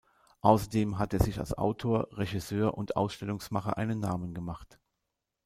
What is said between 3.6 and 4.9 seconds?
einen Namen gemacht.